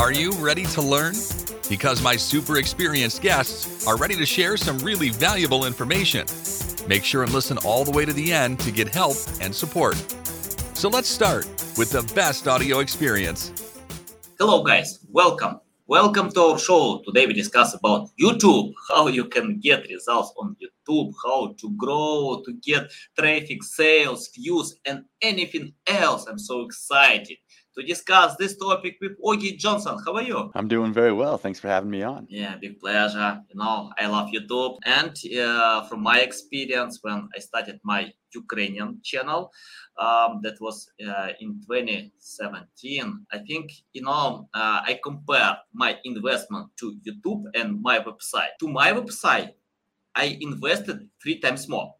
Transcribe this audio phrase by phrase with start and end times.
[0.00, 1.12] Are you ready to learn?
[1.68, 6.26] Because my super experienced guests are ready to share some really valuable information.
[6.88, 9.96] Make sure and listen all the way to the end to get help and support.
[10.72, 11.44] So let's start
[11.76, 13.52] with the best audio experience.
[14.38, 15.60] Hello guys, welcome.
[15.86, 17.02] Welcome to our show.
[17.04, 22.42] Today we discuss about YouTube, how you can get results on YouTube, how to grow,
[22.46, 26.24] to get traffic, sales, views, and anything else.
[26.26, 27.36] I'm so excited
[27.80, 29.98] to discuss this topic with Augie Johnston.
[30.04, 30.50] How are you?
[30.54, 31.38] I'm doing very well.
[31.38, 32.26] Thanks for having me on.
[32.28, 33.40] Yeah, big pleasure.
[33.48, 34.78] You know, I love YouTube.
[34.84, 39.50] And uh, from my experience, when I started my Ukrainian channel,
[39.98, 43.26] um, that was uh, in 2017.
[43.32, 48.52] I think, you know, uh, I compare my investment to YouTube and my website.
[48.60, 49.50] To my website,
[50.14, 51.94] I invested three times more,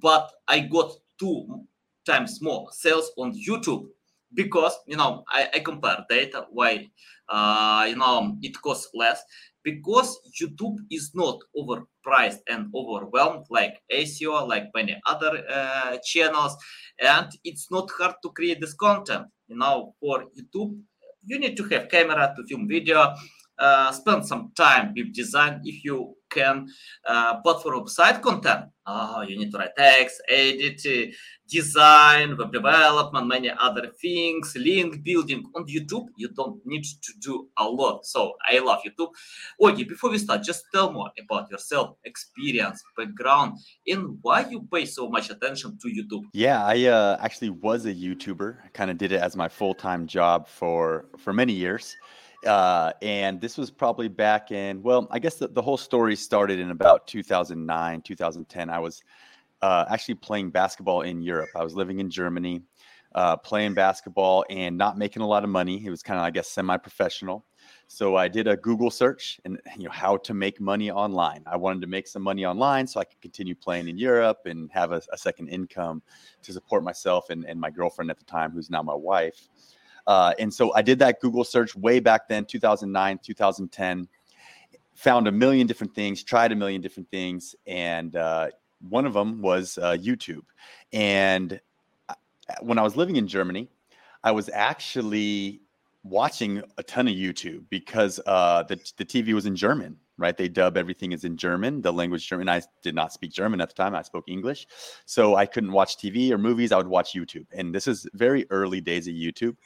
[0.00, 1.66] but I got two
[2.04, 3.86] times more sales on YouTube
[4.34, 6.88] because you know I, I compare data why
[7.28, 9.22] uh, you know it costs less
[9.64, 16.56] because YouTube is not overpriced and overwhelmed like ASEO, like many other uh, channels,
[17.00, 19.26] and it's not hard to create this content.
[19.48, 20.80] You know, for YouTube,
[21.24, 23.14] you need to have camera to film video,
[23.58, 26.68] uh, spend some time with design if you can.
[27.06, 31.12] Uh, but for website content, oh, you need to write text, edit, uh,
[31.48, 35.44] design, web development, many other things, link building.
[35.54, 38.06] On YouTube, you don't need to do a lot.
[38.06, 39.10] So I love YouTube.
[39.60, 44.86] Okay, before we start, just tell more about yourself, experience, background, and why you pay
[44.86, 46.22] so much attention to YouTube.
[46.32, 48.72] Yeah, I uh, actually was a YouTuber.
[48.72, 51.94] Kind of did it as my full-time job for for many years.
[52.46, 56.58] Uh, and this was probably back in, well, I guess the, the whole story started
[56.58, 58.70] in about 2009, 2010.
[58.70, 59.02] I was
[59.60, 61.50] uh, actually playing basketball in Europe.
[61.54, 62.62] I was living in Germany,
[63.14, 65.84] uh, playing basketball and not making a lot of money.
[65.84, 67.44] It was kind of, I guess, semi-professional.
[67.86, 71.42] So I did a Google search and you know how to make money online.
[71.46, 74.70] I wanted to make some money online so I could continue playing in Europe and
[74.72, 76.02] have a, a second income
[76.42, 79.48] to support myself and, and my girlfriend at the time, who's now my wife.
[80.06, 84.08] Uh, and so I did that Google search way back then, 2009, 2010.
[84.94, 88.48] Found a million different things, tried a million different things, and uh,
[88.88, 90.44] one of them was uh, YouTube.
[90.92, 91.60] And
[92.08, 92.14] uh,
[92.60, 93.68] when I was living in Germany,
[94.22, 95.62] I was actually
[96.04, 100.36] watching a ton of YouTube because uh, the the TV was in German, right?
[100.36, 102.48] They dub everything is in German, the language German.
[102.48, 104.66] I did not speak German at the time; I spoke English,
[105.04, 106.72] so I couldn't watch TV or movies.
[106.72, 109.56] I would watch YouTube, and this is very early days of YouTube.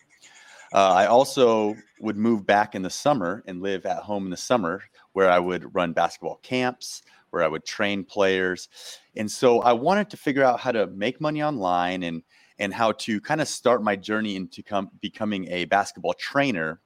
[0.72, 4.36] Uh, I also would move back in the summer and live at home in the
[4.36, 4.82] summer,
[5.12, 8.68] where I would run basketball camps, where I would train players,
[9.16, 12.22] and so I wanted to figure out how to make money online and
[12.58, 16.80] and how to kind of start my journey into com- becoming a basketball trainer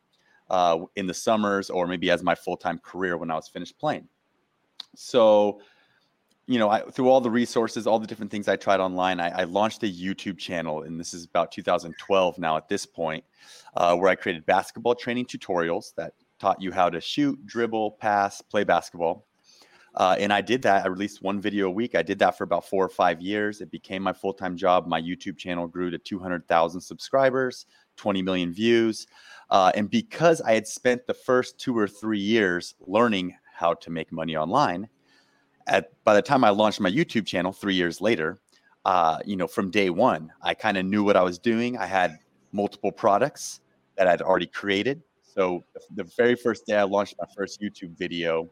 [0.49, 3.79] uh, in the summers or maybe as my full time career when I was finished
[3.79, 4.09] playing.
[4.97, 5.61] So
[6.50, 9.28] you know, I, through all the resources, all the different things I tried online, I,
[9.28, 13.22] I, launched a YouTube channel, and this is about 2012 now at this point,
[13.77, 18.43] uh, where I created basketball training tutorials that taught you how to shoot, dribble, pass,
[18.43, 19.28] play basketball.
[19.94, 20.84] Uh, and I did that.
[20.84, 21.94] I released one video a week.
[21.94, 23.60] I did that for about four or five years.
[23.60, 24.89] It became my full time job.
[24.89, 27.66] My YouTube channel grew to 200,000 subscribers,
[27.97, 29.06] 20 million views.
[29.50, 33.91] Uh, and because I had spent the first two or three years learning how to
[33.91, 34.89] make money online,
[35.66, 38.41] at by the time I launched my YouTube channel three years later,
[38.84, 41.76] uh, you know, from day one, I kind of knew what I was doing.
[41.76, 42.19] I had
[42.53, 43.60] multiple products
[43.97, 45.03] that I'd already created.
[45.22, 48.48] So the very first day I launched my first YouTube video,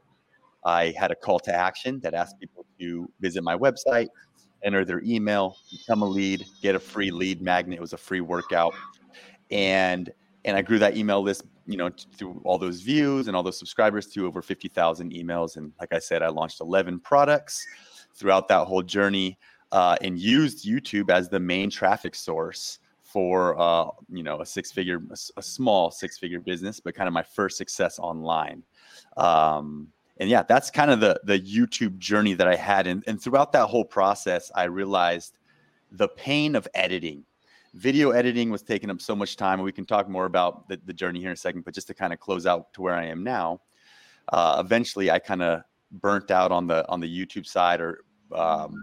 [0.64, 4.08] I had a call to action that asked people to visit my website,
[4.62, 7.78] enter their email, become a lead, get a free lead magnet.
[7.78, 8.74] It was a free workout,
[9.50, 10.10] and
[10.44, 13.58] and I grew that email list you know, through all those views and all those
[13.58, 15.58] subscribers to over 50,000 emails.
[15.58, 17.64] And like I said, I launched 11 products
[18.14, 19.38] throughout that whole journey
[19.70, 24.72] uh, and used YouTube as the main traffic source for, uh, you know, a six
[24.72, 25.02] figure,
[25.36, 28.62] a small six figure business, but kind of my first success online.
[29.18, 32.86] Um, and yeah, that's kind of the, the YouTube journey that I had.
[32.86, 35.34] And, and throughout that whole process, I realized
[35.92, 37.24] the pain of editing
[37.74, 40.92] video editing was taking up so much time we can talk more about the, the
[40.92, 43.04] journey here in a second but just to kind of close out to where i
[43.04, 43.60] am now
[44.32, 48.04] uh, eventually i kind of burnt out on the on the youtube side or
[48.34, 48.74] um,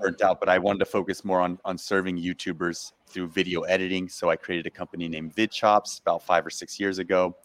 [0.00, 4.08] burnt out but i wanted to focus more on on serving youtubers through video editing.
[4.08, 7.36] So i created a company named vidchops about five or six years ago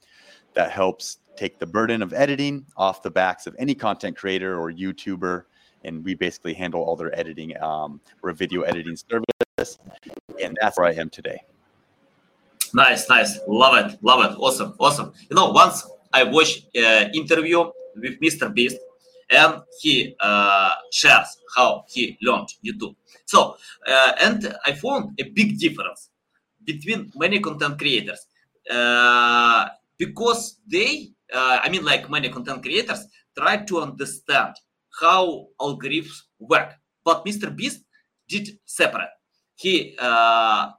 [0.54, 4.72] that helps take the burden of editing off the backs of any content creator or
[4.72, 5.46] youtuber
[5.84, 9.26] and we basically handle all their editing um, we're a video editing service
[9.58, 11.42] and that's where I am today.
[12.74, 13.40] Nice, nice.
[13.48, 14.38] Love it, love it.
[14.40, 15.14] Awesome, awesome.
[15.30, 18.54] You know, once I watched uh, interview with Mr.
[18.54, 18.78] Beast,
[19.30, 22.96] and he uh, shares how he learned YouTube.
[23.26, 23.56] So,
[23.88, 26.10] uh, and I found a big difference
[26.66, 28.26] between many content creators
[28.70, 29.68] uh,
[29.98, 33.06] because they, uh, I mean, like many content creators,
[33.38, 34.56] try to understand
[35.00, 36.74] how algorithms work.
[37.04, 37.56] But Mr.
[37.56, 37.84] Beast
[38.28, 39.10] did separate.
[39.64, 40.72] He uh,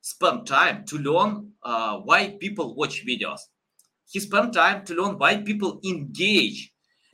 [0.00, 3.40] spent time to learn uh, why people watch videos.
[4.10, 6.72] He spent time to learn why people engage.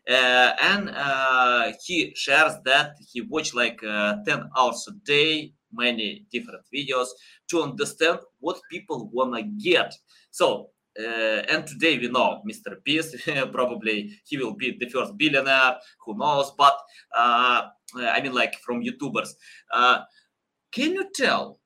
[0.09, 6.25] Uh, and uh, he shares that he watched like uh, 10 hours a day, many
[6.31, 7.09] different videos
[7.51, 9.93] to understand what people want to get.
[10.31, 12.77] So uh, and today we know Mr.
[12.85, 13.17] Beast,
[13.53, 16.53] probably he will be the first billionaire, who knows?
[16.57, 16.77] But
[17.17, 19.31] I mean, like from YouTubers,
[20.73, 21.59] can you tell?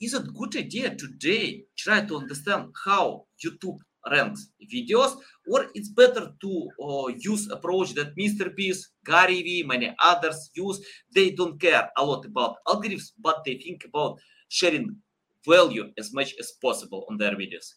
[0.00, 3.78] Is it good idea today try to understand how YouTube
[4.10, 5.16] ranks videos,
[5.48, 8.54] or it's better to uh, use approach that Mr.
[8.54, 10.80] Beast, Gary Vee, many others use?
[11.14, 14.18] They don't care a lot about algorithms, but they think about
[14.48, 14.96] sharing
[15.46, 17.74] value as much as possible on their videos.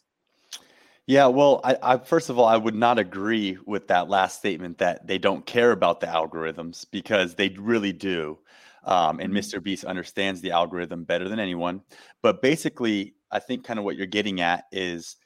[1.10, 4.78] Yeah, well, I, I first of all, I would not agree with that last statement
[4.78, 8.38] that they don't care about the algorithms because they really do.
[8.84, 9.54] Um, and Mr.
[9.54, 9.64] Mm-hmm.
[9.64, 11.82] Beast understands the algorithm better than anyone.
[12.22, 15.16] But basically, I think kind of what you're getting at is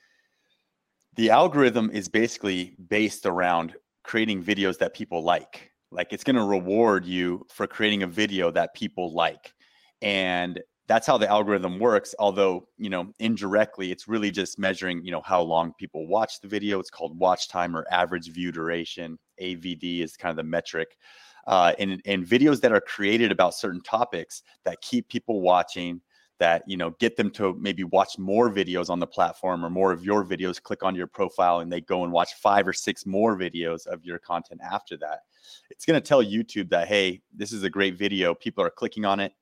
[1.16, 5.70] the algorithm is basically based around creating videos that people like.
[5.90, 9.52] Like it's going to reward you for creating a video that people like.
[10.00, 15.10] And that's how the algorithm works although you know indirectly it's really just measuring you
[15.10, 16.78] know how long people watch the video.
[16.78, 19.18] It's called watch time or average view duration.
[19.40, 20.96] Avd is kind of the metric.
[21.46, 26.00] Uh, and, and videos that are created about certain topics that keep people watching
[26.38, 29.92] that you know get them to maybe watch more videos on the platform or more
[29.92, 33.04] of your videos click on your profile and they go and watch five or six
[33.06, 35.20] more videos of your content after that.
[35.70, 38.34] It's going to tell youtube that hey this is a great video.
[38.34, 39.32] People are clicking on it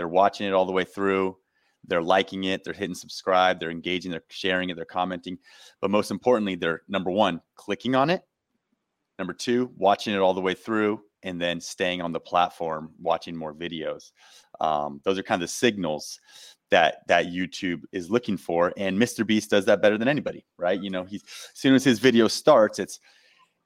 [0.00, 1.36] they're watching it all the way through.
[1.84, 2.64] They're liking it.
[2.64, 3.60] They're hitting subscribe.
[3.60, 4.10] They're engaging.
[4.10, 4.76] They're sharing it.
[4.76, 5.36] They're commenting.
[5.82, 8.22] But most importantly, they're number one, clicking on it.
[9.18, 13.36] Number two, watching it all the way through and then staying on the platform, watching
[13.36, 14.12] more videos.
[14.58, 16.18] Um, those are kind of the signals
[16.70, 18.72] that that YouTube is looking for.
[18.78, 19.26] And Mr.
[19.26, 20.80] Beast does that better than anybody, right?
[20.80, 23.00] You know, he's as soon as his video starts, it's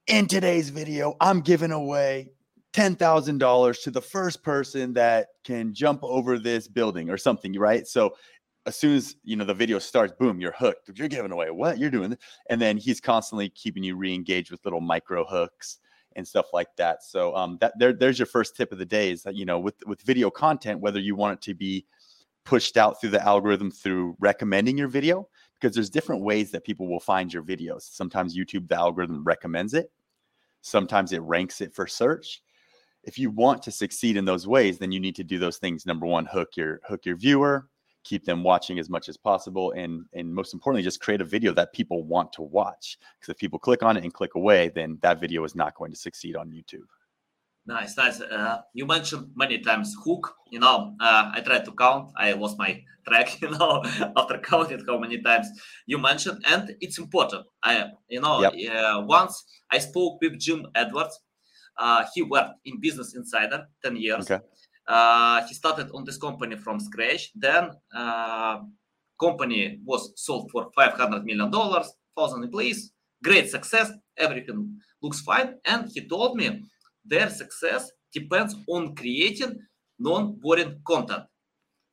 [0.08, 2.32] in today's video, I'm giving away
[2.74, 7.86] $10,000 to the first person that can jump over this building or something, right?
[7.86, 8.16] So
[8.66, 10.90] as soon as you know the video starts, boom, you're hooked.
[10.98, 12.16] You're giving away what you're doing,
[12.50, 15.78] and then he's constantly keeping you re-engaged with little micro hooks
[16.16, 17.02] and stuff like that.
[17.02, 19.58] So um, that there, there's your first tip of the day is that you know
[19.58, 21.84] with with video content, whether you want it to be
[22.44, 25.28] pushed out through the algorithm through recommending your video,
[25.60, 27.82] because there's different ways that people will find your videos.
[27.82, 29.92] Sometimes YouTube the algorithm recommends it,
[30.62, 32.42] sometimes it ranks it for search,
[33.06, 35.86] if you want to succeed in those ways, then you need to do those things.
[35.86, 37.68] Number one, hook your hook your viewer,
[38.04, 41.52] keep them watching as much as possible, and and most importantly, just create a video
[41.52, 42.98] that people want to watch.
[43.18, 45.90] Because if people click on it and click away, then that video is not going
[45.90, 46.88] to succeed on YouTube.
[47.66, 48.20] Nice, nice.
[48.20, 50.34] Uh, you mentioned many times hook.
[50.50, 52.12] You know, uh, I tried to count.
[52.16, 53.40] I lost my track.
[53.40, 53.82] You know,
[54.16, 55.48] after counting how many times
[55.86, 57.46] you mentioned, and it's important.
[57.62, 58.52] I, you know, yep.
[58.74, 61.18] uh, once I spoke with Jim Edwards
[62.14, 64.30] he worked in Business Insider 10 years.
[64.30, 64.42] Okay.
[64.86, 67.32] Uh, he started on this company from scratch.
[67.34, 68.60] Then uh,
[69.18, 75.54] company was sold for 500 million dollars, thousand employees, great success, everything looks fine.
[75.64, 76.62] And he told me
[77.04, 79.58] their success depends on creating
[79.98, 81.24] non-boring content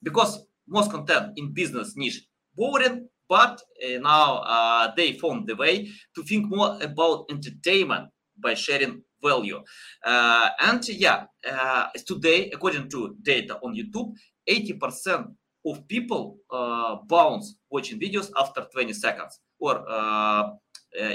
[0.01, 5.87] because most content in business niche boring but uh, now uh, they found the way
[6.15, 9.61] to think more about entertainment by sharing value.
[10.03, 14.13] Uh, and yeah, uh, today, according to data on YouTube,
[14.49, 15.33] 80%
[15.65, 19.77] of people uh, bounce watching videos after 20 seconds or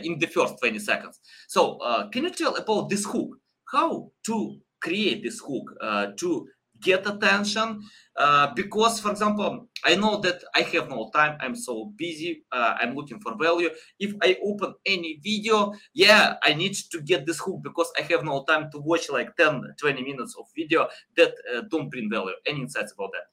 [0.04, 1.20] in the first 20 seconds.
[1.48, 1.78] So
[2.12, 3.36] can you tell about this hook?
[3.70, 5.76] How to create this hook
[6.16, 6.48] to
[6.80, 7.82] get attention
[8.16, 12.74] uh, because for example i know that i have no time i'm so busy uh,
[12.80, 17.38] i'm looking for value if i open any video yeah i need to get this
[17.38, 21.34] hook because i have no time to watch like 10 20 minutes of video that
[21.54, 23.24] uh, don't bring value any insights about that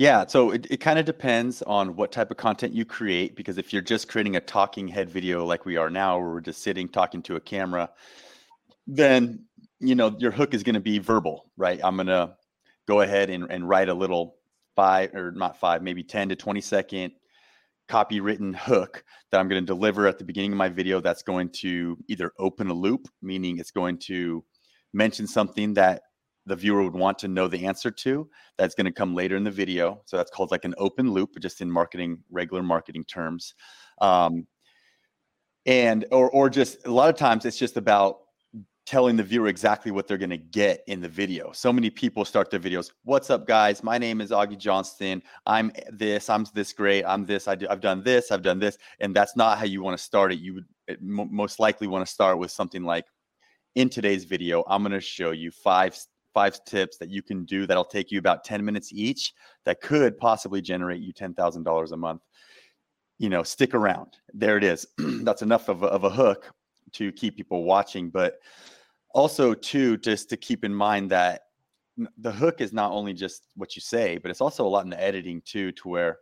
[0.00, 3.36] yeah, so it, it kind of depends on what type of content you create.
[3.36, 6.40] Because if you're just creating a talking head video like we are now, where we're
[6.40, 7.90] just sitting talking to a camera,
[8.86, 9.44] then
[9.80, 11.80] you know your hook is going to be verbal right?
[11.82, 12.34] I'm going to
[12.86, 14.36] go ahead and, and write a little
[14.76, 17.12] five or not five maybe 10 to 20 second
[17.90, 21.50] copywritten hook that I'm going to deliver at the beginning of my video that's going
[21.60, 24.44] to either open a loop, meaning it's going to
[24.94, 26.02] mention something that
[26.46, 29.44] the viewer would want to know the answer to that's going to come later in
[29.44, 30.00] the video.
[30.06, 33.54] So that's called like an open loop just in marketing regular marketing terms.
[34.00, 34.46] Um,
[35.66, 38.20] and or or just a lot of times it's just about
[38.90, 41.52] telling the viewer exactly what they're going to get in the video.
[41.52, 43.84] So many people start their videos, "What's up guys?
[43.84, 45.22] My name is Augie Johnston.
[45.46, 47.04] I'm this, I'm this great.
[47.04, 49.80] I'm this, I do, I've done this, I've done this." And that's not how you
[49.80, 50.40] want to start it.
[50.40, 50.66] You would
[51.00, 53.04] most likely want to start with something like
[53.76, 55.96] in today's video, I'm going to show you five
[56.34, 59.34] five tips that you can do that'll take you about 10 minutes each
[59.66, 62.22] that could possibly generate you $10,000 a month.
[63.18, 64.16] You know, stick around.
[64.34, 64.84] There it is.
[64.98, 66.52] That's enough of a, of a hook
[66.94, 68.40] to keep people watching, but
[69.14, 71.42] also too just to keep in mind that
[72.18, 74.90] the hook is not only just what you say, but it's also a lot in
[74.90, 76.18] the editing too to where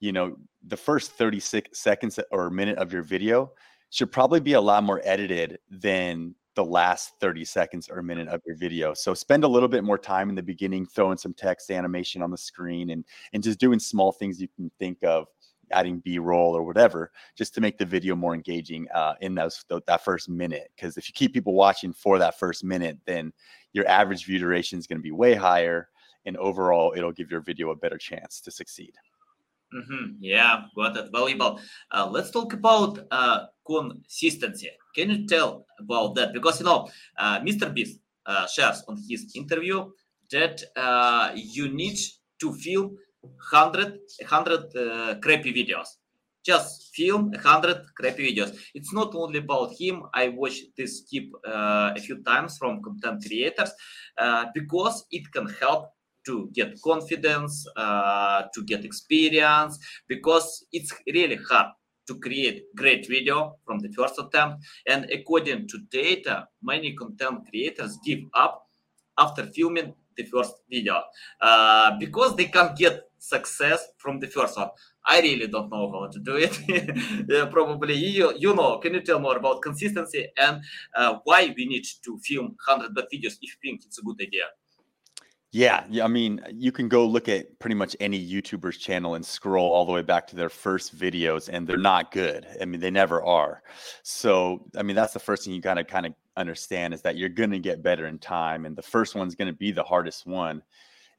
[0.00, 0.36] you know
[0.66, 3.52] the first 36 seconds or minute of your video
[3.90, 8.40] should probably be a lot more edited than the last 30 seconds or minute of
[8.46, 8.94] your video.
[8.94, 12.30] So spend a little bit more time in the beginning, throwing some text animation on
[12.30, 15.26] the screen and and just doing small things you can think of,
[15.74, 20.04] adding B-roll or whatever, just to make the video more engaging uh, in those that
[20.04, 20.70] first minute.
[20.74, 23.32] Because if you keep people watching for that first minute, then
[23.72, 25.88] your average view duration is going to be way higher,
[26.24, 28.94] and overall, it'll give your video a better chance to succeed.
[29.74, 30.16] Mm-hmm.
[30.20, 31.10] Yeah, got it.
[31.10, 31.60] Valuable.
[31.90, 34.70] Uh, let's talk about uh, consistency.
[34.94, 36.32] Can you tell about that?
[36.32, 36.88] Because you know,
[37.18, 37.74] uh, Mr.
[37.74, 39.90] Beast uh, shares on his interview
[40.30, 41.98] that uh, you need
[42.40, 42.96] to film
[43.50, 45.88] 100, 100 uh, crappy videos.
[46.44, 48.56] Just film 100 crappy videos.
[48.74, 50.02] It's not only about him.
[50.12, 53.70] I watched this tip a few times from content creators
[54.54, 55.94] because it can help
[56.26, 59.78] to get confidence, uh, to get experience,
[60.08, 61.68] because it's really hard
[62.06, 64.64] to create great video from the first attempt.
[64.86, 68.66] And according to data, many content creators give up
[69.18, 71.02] after filming the first video
[71.40, 74.68] uh, because they can't get success from the first one.
[75.06, 76.58] I really don't know how to do it.
[77.28, 78.78] yeah, probably you, you know.
[78.78, 80.62] Can you tell more about consistency and
[80.96, 84.44] uh, why we need to film 100 videos if you think it's a good idea?
[85.54, 86.04] Yeah, yeah.
[86.04, 89.84] I mean, you can go look at pretty much any YouTuber's channel and scroll all
[89.84, 92.44] the way back to their first videos, and they're not good.
[92.60, 93.62] I mean, they never are.
[94.02, 97.28] So, I mean, that's the first thing you gotta kind of understand is that you're
[97.28, 100.60] gonna get better in time, and the first one's gonna be the hardest one,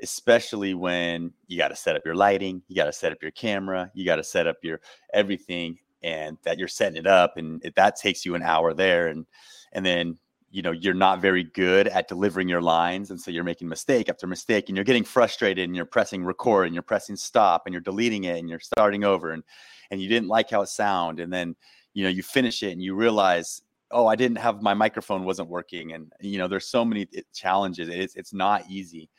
[0.02, 3.32] especially when you got to set up your lighting, you got to set up your
[3.32, 4.82] camera, you got to set up your
[5.14, 9.08] everything, and that you're setting it up, and it, that takes you an hour there,
[9.08, 9.26] and
[9.74, 10.18] and then
[10.56, 14.08] you know you're not very good at delivering your lines and so you're making mistake
[14.08, 17.74] after mistake and you're getting frustrated and you're pressing record and you're pressing stop and
[17.74, 19.44] you're deleting it and you're starting over and
[19.92, 21.56] and you didn't like how it sound and then
[21.94, 23.62] you know you finish it and you realize
[23.92, 27.22] oh i didn't have my microphone wasn't working and you know there's so many eh,
[27.34, 29.10] challenges it's it's not easy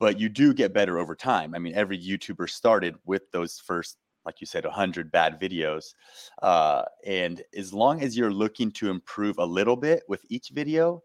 [0.00, 3.96] but you do get better over time i mean every youtuber started with those first
[4.26, 5.92] like you said, 100 bad videos.
[6.40, 11.02] Uh, and as long as you're looking to improve a little bit with each video,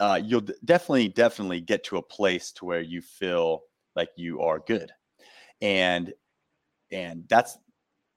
[0.00, 3.62] uh, you'll d- definitely, definitely get to a place to where you feel
[3.96, 4.90] like you are good.
[5.60, 6.12] And
[6.92, 7.58] and that's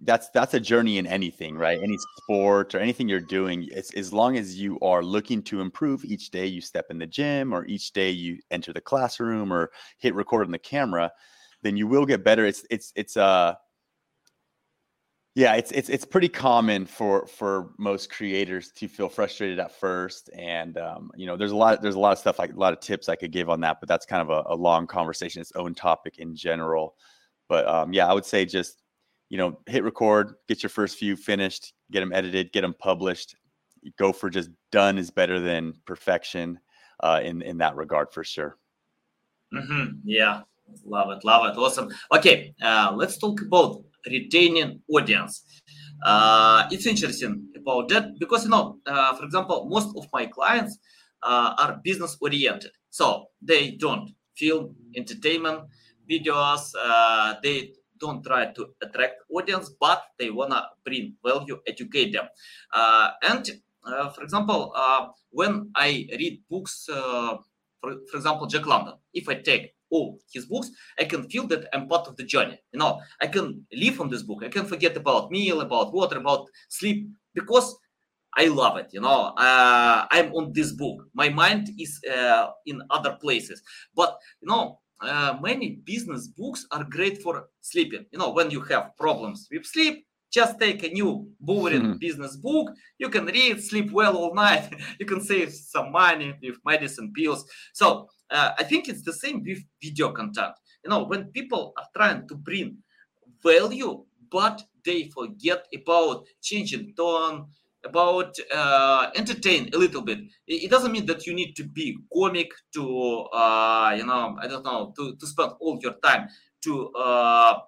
[0.02, 4.14] that's that's a journey in anything right any sport or anything you're doing it's, as
[4.14, 7.66] long as you are looking to improve each day you step in the gym or
[7.66, 11.12] each day you enter the classroom or hit record on the camera
[11.64, 13.56] then you will get better it's it's it's uh
[15.38, 20.32] yeah, it's it's it's pretty common for for most creators to feel frustrated at first,
[20.36, 22.74] and um, you know, there's a lot there's a lot of stuff like a lot
[22.74, 25.40] of tips I could give on that, but that's kind of a, a long conversation,
[25.40, 26.96] its own topic in general.
[27.48, 28.82] But um, yeah, I would say just
[29.30, 33.36] you know hit record, get your first few finished, get them edited, get them published.
[33.98, 36.60] Go for just done is better than perfection
[37.02, 38.58] uh, in in that regard for sure.
[39.54, 40.00] Mm-hmm.
[40.04, 40.42] Yeah,
[40.86, 41.90] love it, love it, awesome.
[42.14, 45.44] Okay, uh, let's talk about retaining audience.
[46.04, 50.78] Uh, it's interesting about that because you know, uh, for example, most of my clients
[51.24, 55.62] uh, are business oriented, so they don't film entertainment
[56.10, 56.72] videos.
[56.80, 62.28] Uh, they don't try to attract audience, but they wanna bring value, educate them.
[62.74, 63.50] Uh, and
[63.86, 64.74] uh, for example,
[65.32, 67.40] when I read books, for,
[67.82, 71.88] for example, Jack London, if I take all his books, I can feel that I'm
[71.88, 72.60] part of the journey.
[72.74, 74.44] You know, I can live on this book.
[74.44, 77.76] I can forget about meal, about water, about sleep because
[78.38, 78.90] I love it.
[78.92, 81.06] You know, uh, I'm on this book.
[81.14, 83.62] My mind is uh, in other places.
[83.96, 88.06] But you know, uh, many business books are great for sleeping.
[88.12, 91.98] You know, when you have problems with sleep, just take a new boring mm-hmm.
[91.98, 92.72] business book.
[92.98, 94.70] You can read, sleep well all night.
[95.00, 97.46] you can save some money with medicine pills.
[97.74, 100.54] So uh, I think it's the same with video content.
[100.84, 102.78] You know, when people are trying to bring
[103.44, 107.48] value, but they forget about changing tone,
[107.90, 110.20] about uh, entertain a little bit.
[110.48, 112.84] It, doesn't mean that you need to be comic to,
[113.34, 116.28] uh, you know, I don't know, to, to spend all your time
[116.64, 117.60] to uh,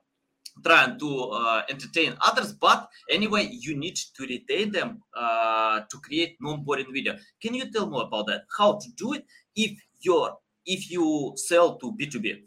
[0.63, 6.35] trying to uh, entertain others but anyway you need to retain them uh, to create
[6.41, 7.15] non-boring video.
[7.41, 8.41] Can you tell more about that?
[8.57, 12.41] How to do it if you're if you sell to b2b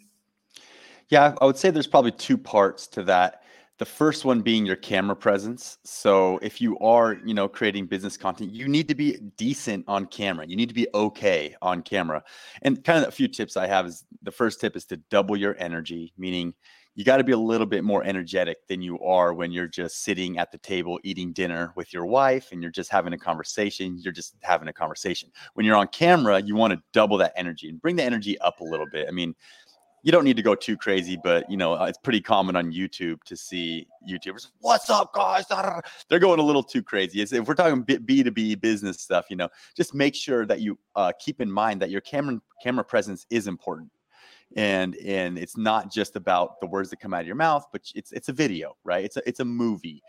[1.09, 3.42] yeah i would say there's probably two parts to that
[3.83, 8.17] the first one being your camera presence so if you are you know creating business
[8.17, 12.23] content you need to be decent on camera you need to be okay on camera
[12.63, 15.37] and kind of a few tips i have is the first tip is to double
[15.37, 16.55] your energy meaning
[16.95, 20.05] you got to be a little bit more energetic than you are when you're just
[20.05, 23.97] sitting at the table eating dinner with your wife and you're just having a conversation.
[23.99, 25.31] You're just having a conversation.
[25.55, 28.61] When you're on camera, you want to double that energy and bring the energy up
[28.61, 29.09] a little bit.
[29.09, 29.35] I mean,
[30.03, 33.23] you don't need to go too crazy, but you know, it's pretty common on YouTube
[33.25, 35.45] to see YouTubers, what's up, guys?
[36.09, 37.21] They're going a little too crazy.
[37.21, 41.41] If we're talking B2B business stuff, you know, just make sure that you uh, keep
[41.41, 43.91] in mind that your camera camera presence is important
[44.57, 47.83] and and it's not just about the words that come out of your mouth but
[47.95, 50.03] it's it's a video right it's a it's a movie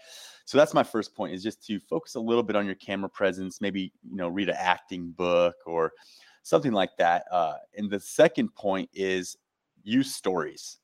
[0.45, 3.09] so that's my first point is just to focus a little bit on your camera
[3.09, 5.93] presence maybe you know read an acting book or
[6.41, 9.37] something like that uh, and the second point is
[9.83, 10.77] use stories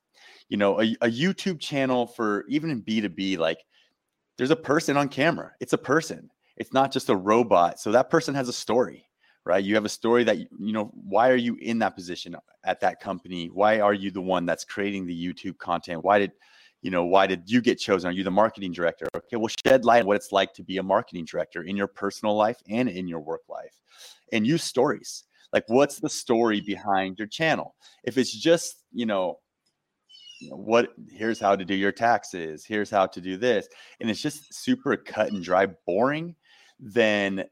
[0.50, 3.60] you know a, a youtube channel for even in b2b like
[4.38, 8.10] there's a person on camera it's a person it's not just a robot so that
[8.10, 9.10] person has a story
[9.50, 9.64] right?
[9.64, 13.00] You have a story that, you know, why are you in that position at that
[13.00, 13.48] company?
[13.48, 16.04] Why are you the one that's creating the YouTube content?
[16.04, 16.34] Why did,
[16.84, 18.10] you know, why did you get chosen?
[18.10, 19.08] Are you the marketing director?
[19.16, 21.88] Okay, well, shed light on what it's like to be a marketing director in your
[21.88, 23.74] personal life and in your work life
[24.32, 25.24] and use stories.
[25.54, 27.76] Like, what's the story behind your channel?
[28.04, 29.40] If it's just, you know,
[30.50, 33.68] what here's how to do your taxes, here's how to do this,
[34.00, 36.36] and it's just super cut and dry, boring,
[36.80, 37.46] then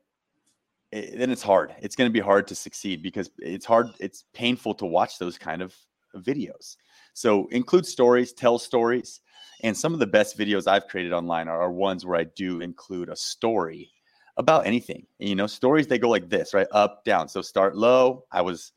[0.91, 1.75] it, then it's hard.
[1.81, 3.87] It's going to be hard to succeed because it's hard.
[3.99, 5.75] It's painful to watch those kind of
[6.15, 6.77] videos.
[7.13, 9.21] So include stories, tell stories.
[9.63, 13.09] And some of the best videos I've created online are ones where I do include
[13.09, 13.91] a story
[14.37, 15.05] about anything.
[15.19, 16.67] You know, stories they go like this, right?
[16.71, 17.27] Up, down.
[17.27, 18.25] So start low.
[18.31, 18.71] I was,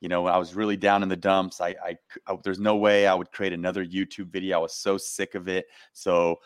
[0.00, 1.60] you know, I was really down in the dumps.
[1.60, 4.58] I, I, I there's no way I would create another YouTube video.
[4.58, 5.66] I was so sick of it.
[5.92, 6.36] So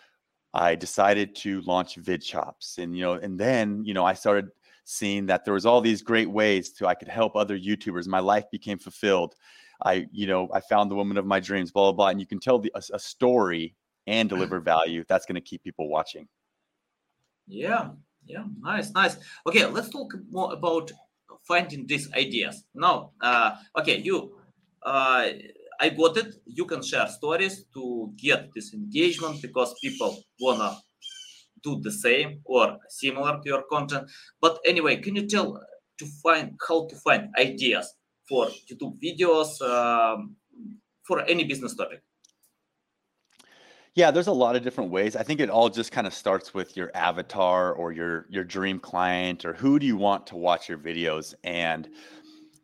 [0.52, 4.50] I decided to launch VidChops, and you know, and then you know, I started
[4.84, 8.06] seeing that there was all these great ways to I could help other YouTubers.
[8.06, 9.34] My life became fulfilled.
[9.82, 12.08] I, you know, I found the woman of my dreams, blah blah blah.
[12.08, 13.74] And you can tell the, a, a story
[14.06, 14.34] and mm.
[14.34, 15.04] deliver value.
[15.08, 16.28] That's going to keep people watching.
[17.46, 17.90] Yeah,
[18.30, 19.16] yeah, nice, nice.
[19.46, 20.90] Okay, let's talk more about
[21.42, 22.64] finding these ideas.
[22.74, 24.36] Now, uh, okay, you,
[24.82, 25.28] uh,
[25.80, 26.34] I got it.
[26.46, 30.76] You can share stories to get this engagement because people wanna
[31.62, 34.10] do the same or similar to your content.
[34.40, 35.60] But anyway, can you tell
[35.98, 37.94] to find how to find ideas
[38.28, 40.36] for YouTube videos um,
[41.02, 42.02] for any business topic?
[43.94, 45.16] Yeah, there's a lot of different ways.
[45.16, 48.78] I think it all just kind of starts with your avatar or your your dream
[48.78, 51.88] client or who do you want to watch your videos and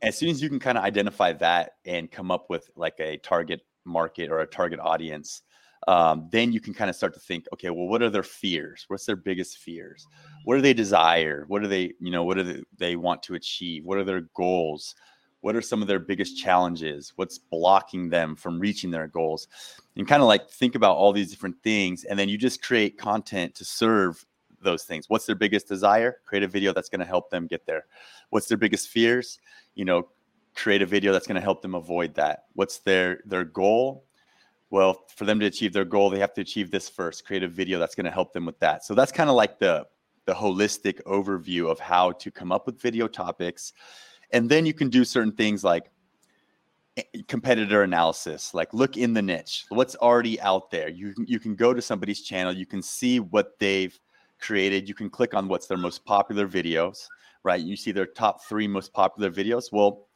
[0.02, 3.18] as soon as you can kind of identify that and come up with like a
[3.18, 5.42] target market or a target audience,
[5.88, 8.84] um, then you can kind of start to think, okay, well, what are their fears?
[8.88, 10.06] What's their biggest fears?
[10.44, 11.44] What do they desire?
[11.48, 13.84] What do they, you know, what do they, they want to achieve?
[13.84, 14.94] What are their goals?
[15.46, 17.12] What are some of their biggest challenges?
[17.14, 19.46] What's blocking them from reaching their goals?
[19.94, 22.98] And kind of like think about all these different things, and then you just create
[22.98, 24.26] content to serve
[24.60, 25.08] those things.
[25.08, 26.16] What's their biggest desire?
[26.24, 27.84] Create a video that's going to help them get there.
[28.30, 29.38] What's their biggest fears?
[29.76, 30.08] You know,
[30.56, 32.46] create a video that's going to help them avoid that.
[32.54, 34.02] What's their their goal?
[34.70, 37.48] well for them to achieve their goal they have to achieve this first create a
[37.48, 39.86] video that's going to help them with that so that's kind of like the
[40.24, 43.72] the holistic overview of how to come up with video topics
[44.32, 45.90] and then you can do certain things like
[46.96, 50.88] eh, competitor analysis like look in the niche what's already out there.
[50.88, 53.98] You can, you can go to somebody's channel you can see what they've
[54.40, 57.06] created you can click on what's their most popular videos
[57.42, 57.60] right?
[57.60, 59.72] You see their top three most popular videos.
[59.72, 60.06] Well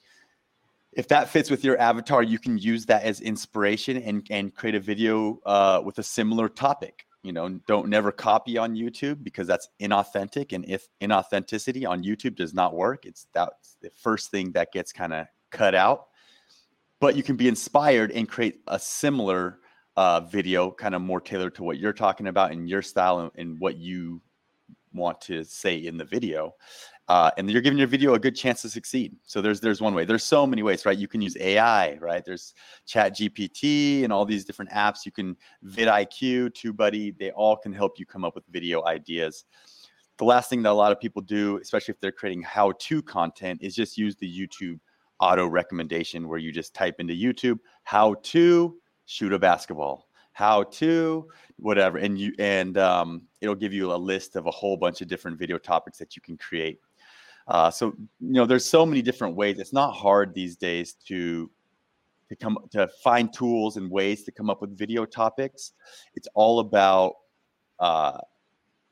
[0.92, 4.74] if that fits with your avatar, you can use that as inspiration and, and create
[4.74, 7.06] a video uh, with a similar topic.
[7.22, 10.52] You know, don't never copy on YouTube because that's inauthentic.
[10.52, 14.92] And if inauthenticity on YouTube does not work, it's that's the first thing that gets
[14.92, 16.06] kind of cut out.
[16.98, 19.58] But you can be inspired and create a similar
[19.96, 23.30] uh, video, kind of more tailored to what you're talking about in your style and,
[23.36, 24.22] and what you
[24.92, 26.54] want to say in the video.
[27.10, 29.16] Uh, and you're giving your video a good chance to succeed.
[29.24, 30.04] So there's there's one way.
[30.04, 30.96] There's so many ways, right?
[30.96, 32.24] You can use AI, right?
[32.24, 32.54] There's
[32.86, 35.04] Chat GPT and all these different apps.
[35.04, 37.18] You can vidIQ, TubeBuddy.
[37.18, 39.44] They all can help you come up with video ideas.
[40.18, 43.60] The last thing that a lot of people do, especially if they're creating how-to content,
[43.60, 44.78] is just use the YouTube
[45.18, 51.26] auto recommendation where you just type into YouTube how to shoot a basketball how to
[51.56, 55.08] whatever and you and um, it'll give you a list of a whole bunch of
[55.08, 56.78] different video topics that you can create
[57.50, 61.50] uh, so you know there's so many different ways it's not hard these days to
[62.28, 65.72] to come to find tools and ways to come up with video topics
[66.14, 67.14] it's all about
[67.78, 68.18] uh,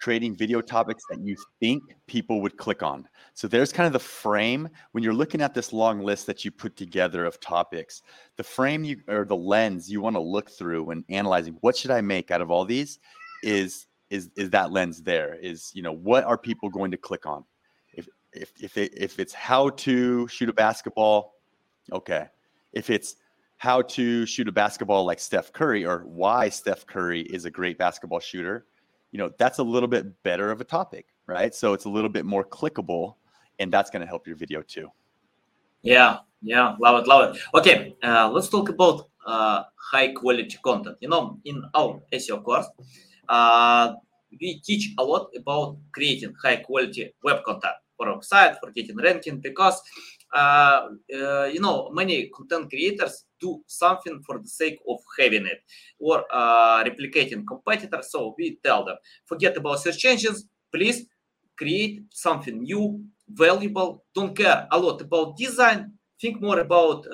[0.01, 3.09] creating video topics that you think people would click on.
[3.35, 6.51] So there's kind of the frame when you're looking at this long list that you
[6.51, 8.03] put together of topics.
[8.37, 11.91] The frame you or the lens you want to look through when analyzing what should
[11.91, 12.99] I make out of all these
[13.43, 17.27] is is is that lens there is you know what are people going to click
[17.27, 17.45] on
[18.39, 21.35] if if it, if it's how to shoot a basketball
[21.93, 22.27] okay.
[22.73, 23.17] If it's
[23.57, 27.77] how to shoot a basketball like Steph Curry or why Steph Curry is a great
[27.79, 28.67] basketball shooter
[29.11, 31.55] you know that's a little bit better of a topic right?
[31.55, 33.17] So it's a little bit more clickable
[33.59, 34.89] and that's going to help your video too.
[35.83, 37.43] Yeah yeah love it love it.
[37.55, 42.67] Okay uh, let's talk about uh, high quality content you know in our seo course.
[43.29, 43.95] Uh,
[44.41, 47.75] we teach a lot about creating high quality web content
[48.07, 49.81] our for getting ranking because
[50.35, 55.61] uh, uh, you know many content creators do something for the sake of having it
[55.99, 58.11] or uh, replicating competitors.
[58.11, 61.07] So we tell them, forget about search engines, please
[61.57, 64.05] create something new, valuable.
[64.15, 65.93] Don't care a lot about design.
[66.21, 67.07] Think more about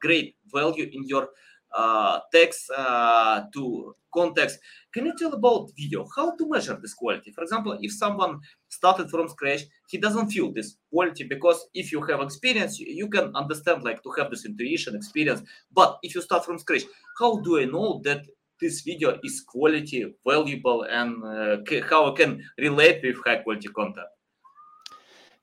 [0.00, 1.28] great value in your
[1.76, 4.58] uh, text uh, to context.
[4.94, 6.06] Can you tell about video?
[6.16, 7.32] How to measure this quality?
[7.32, 8.40] For example, if someone
[8.76, 13.34] started from scratch, he doesn't feel this quality because if you have experience, you, can
[13.34, 15.42] understand like to have this intuition experience.
[15.72, 16.84] But if you start from scratch,
[17.18, 18.22] how do I know that
[18.60, 21.56] this video is quality, valuable, and uh,
[21.90, 24.06] how I can relate with high quality content?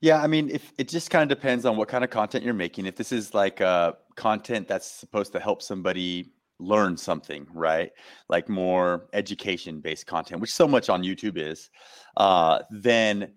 [0.00, 2.52] Yeah, I mean, if it just kind of depends on what kind of content you're
[2.52, 2.86] making.
[2.86, 7.90] If this is like uh, content that's supposed to help somebody learn something, right?
[8.28, 11.70] Like more education based content, which so much on YouTube is,
[12.16, 13.32] uh, then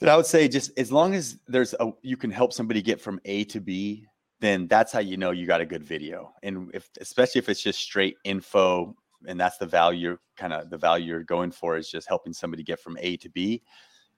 [0.00, 3.00] that I would say just as long as there's a you can help somebody get
[3.00, 4.06] from A to B,
[4.40, 6.32] then that's how you know you got a good video.
[6.42, 8.96] And if especially if it's just straight info
[9.26, 12.62] and that's the value kind of the value you're going for is just helping somebody
[12.62, 13.62] get from A to B.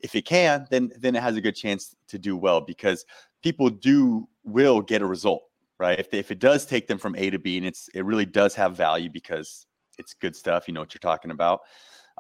[0.01, 3.05] If it can, then then it has a good chance to do well because
[3.43, 5.43] people do will get a result
[5.83, 5.99] right?
[5.99, 8.55] If, if it does take them from A to B and it's it really does
[8.55, 9.67] have value because
[9.99, 11.61] it's good stuff, you know what you're talking about.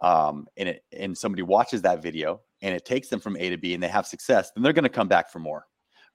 [0.02, 3.56] Um, and it and somebody watches that video and it takes them from A to
[3.56, 5.64] B and they have success, then they're going to come back for more,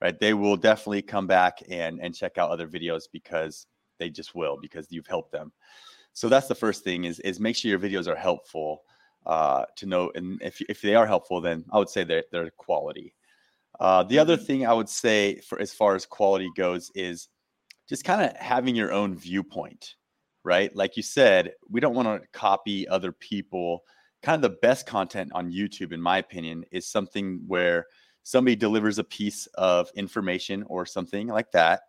[0.02, 0.20] right?
[0.20, 3.66] They will definitely come back and and check out other videos because
[3.98, 5.50] they just will because you've helped them.
[6.12, 8.82] So that's the first thing is is make sure your videos are helpful
[9.24, 12.50] uh, to know, and if if they are helpful, then I would say they're they're
[12.58, 13.14] quality.
[13.80, 14.44] Uh, the other mm-hmm.
[14.44, 17.28] thing I would say for as far as quality goes is
[17.88, 19.94] just kind of having your own viewpoint,
[20.44, 20.74] right?
[20.76, 23.84] Like you said, we don't want to copy other people.
[24.22, 27.86] Kind of the best content on YouTube, in my opinion, is something where
[28.24, 31.80] somebody delivers a piece of information or something like that,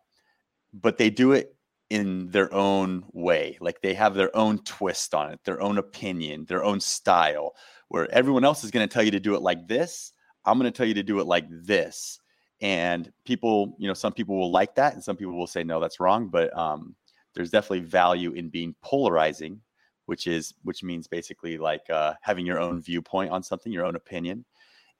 [0.73, 1.53] but they do it
[1.89, 3.57] in their own way.
[3.59, 7.55] Like they have their own twist on it, their own opinion, their own style,
[7.89, 10.13] where everyone else is going to tell you to do it like this.
[10.45, 12.19] I'm going to tell you to do it like this
[12.61, 15.79] and people you know some people will like that and some people will say no
[15.79, 16.95] that's wrong but um,
[17.33, 19.59] there's definitely value in being polarizing
[20.05, 23.95] which is which means basically like uh, having your own viewpoint on something your own
[23.95, 24.43] opinion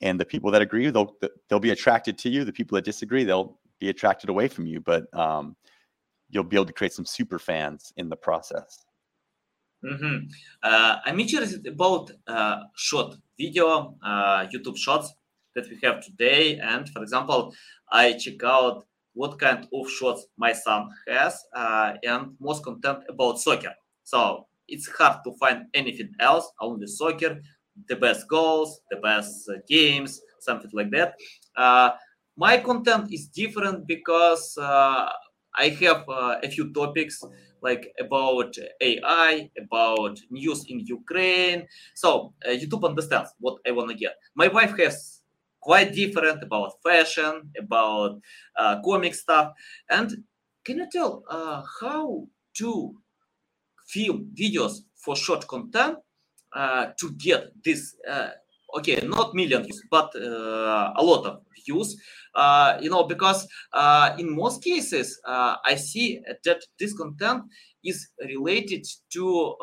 [0.02, 1.16] and the people that agree they'll
[1.50, 4.80] they'll be attracted to you the people that disagree they'll be attracted away from you
[4.80, 5.56] but um,
[6.30, 8.86] you'll be able to create some super fans in the process
[9.84, 10.26] mm-hmm.
[10.64, 15.14] uh, i'm interested about uh, short video uh, youtube shorts
[15.60, 16.58] that we have today.
[16.58, 17.54] And for example,
[17.92, 23.40] I check out what kind of shorts my son has uh, and most content about
[23.40, 23.74] soccer.
[24.04, 27.42] So it's hard to find anything else, only soccer,
[27.88, 31.16] the best goals, the best uh, games, something like that.
[31.56, 31.92] Uh,
[32.38, 35.10] my content is different because uh,
[35.58, 37.22] I have uh, a few topics
[37.62, 41.68] like about AI, about news in Ukraine.
[41.96, 44.16] So uh, YouTube understands what I want to get.
[44.36, 45.19] My wife has
[45.60, 48.20] quite different about fashion, about
[48.58, 49.54] uh, comic stuff.
[49.90, 50.24] And
[50.64, 52.96] can you tell uh, how to
[53.88, 55.98] film videos for short content
[56.56, 58.30] uh, to get this uh,
[58.76, 61.96] okay not million views but uh, a lot of views
[62.36, 63.48] uh, you know because
[64.18, 67.44] in most cases i see that this content
[67.84, 69.56] is related to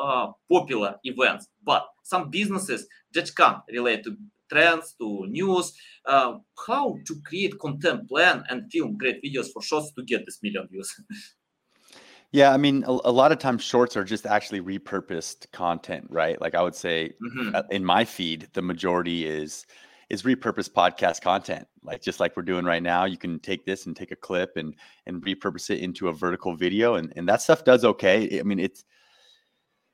[0.49, 4.15] popular events but some businesses that can't relate to
[4.49, 5.73] trends to news
[6.05, 10.67] how to create content plan and film great videos for shorts to get this million
[10.71, 10.93] views
[12.31, 16.39] Yeah, I mean, a, a lot of times shorts are just actually repurposed content, right?
[16.41, 17.55] Like I would say Mhm.
[17.55, 19.65] uh, in my feed, the majority is
[20.09, 21.67] is repurposed podcast content.
[21.83, 24.57] Like just like we're doing right now, you can take this and take a clip
[24.57, 28.39] and and repurpose it into a vertical video, and and that stuff does okay.
[28.39, 28.83] I mean, it's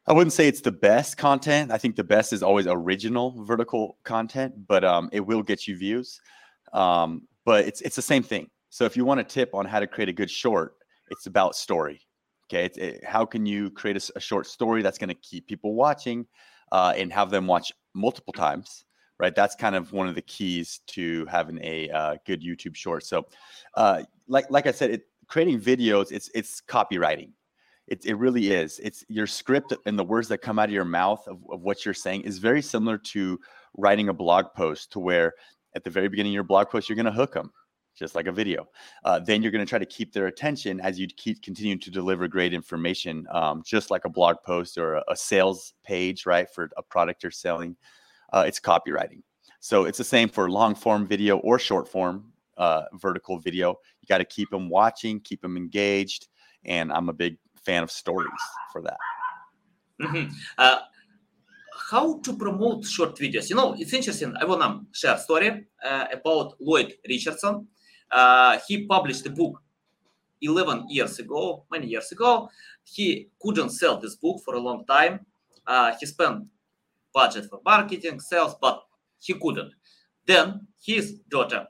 [0.05, 1.71] I wouldn't say it's the best content.
[1.71, 5.77] I think the best is always original vertical content, but um, it will get you
[5.77, 6.19] views.
[6.73, 8.49] Um, but it's it's the same thing.
[8.69, 10.75] So if you want a tip on how to create a good short,
[11.09, 12.01] it's about story.
[12.45, 15.73] Okay, it's, it, how can you create a short story that's going to keep people
[15.73, 16.25] watching
[16.71, 18.85] uh, and have them watch multiple times?
[19.19, 23.05] Right, that's kind of one of the keys to having a uh, good YouTube short.
[23.05, 23.25] So,
[23.75, 27.29] uh, like like I said, it, creating videos, it's it's copywriting.
[27.87, 28.79] It, it really is.
[28.79, 31.83] It's your script and the words that come out of your mouth of, of what
[31.83, 33.39] you're saying is very similar to
[33.75, 34.91] writing a blog post.
[34.93, 35.33] To where
[35.75, 37.51] at the very beginning of your blog post, you're going to hook them,
[37.95, 38.67] just like a video
[39.05, 41.91] uh, then you're going to try to keep their attention as you keep continuing to
[41.91, 46.49] deliver great information, um, just like a blog post or a, a sales page, right?
[46.49, 47.75] For a product you're selling,
[48.31, 49.21] uh, it's copywriting.
[49.59, 53.75] So it's the same for long form video or short form uh, vertical video.
[54.01, 56.27] You got to keep them watching, keep them engaged,
[56.65, 58.97] and I'm a big fan of stories for that.
[60.01, 60.31] Mhm.
[60.57, 60.79] Uh,
[61.91, 63.49] how to promote short videos?
[63.49, 64.33] You know, it's interesting.
[64.39, 67.67] I wanna share a story uh, about Lloyd Richardson.
[68.11, 69.61] Uh, he published a book
[70.41, 72.49] 11 years ago, many years ago.
[72.83, 75.25] He couldn't sell this book for a long time.
[75.65, 76.45] Uh, he spent
[77.13, 78.83] budget for marketing, sales, but
[79.19, 79.73] he couldn't.
[80.25, 81.67] Then his daughter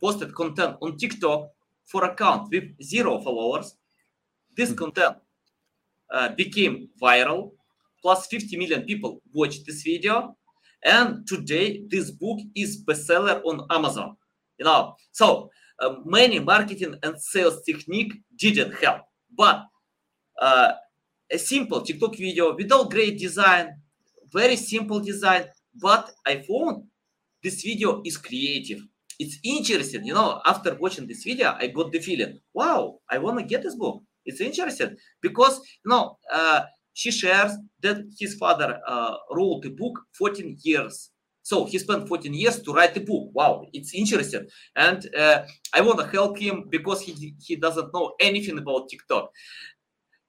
[0.00, 1.50] posted content on TikTok
[1.84, 3.76] for account with zero followers.
[4.56, 4.76] This Hmm.
[4.76, 5.16] content
[6.10, 7.52] uh, became viral.
[8.02, 10.36] Plus 50 million people watched this video,
[10.84, 14.16] and today this book is bestseller on Amazon.
[14.58, 19.02] You know, so uh, many marketing and sales technique didn't help,
[19.36, 19.64] but
[20.40, 20.72] uh,
[21.30, 23.74] a simple TikTok video without great design,
[24.32, 26.84] very simple design, but I found
[27.42, 28.80] this video is creative.
[29.18, 30.40] It's interesting, you know.
[30.44, 34.02] After watching this video, I got the feeling, wow, I want to get this book.
[34.26, 36.62] It's interesting because you know uh,
[36.92, 41.10] she shares that his father uh, wrote a book 14 years.
[41.42, 43.30] So he spent 14 years to write the book.
[43.32, 48.14] Wow, it's interesting, and uh, I want to help him because he he doesn't know
[48.20, 49.30] anything about TikTok.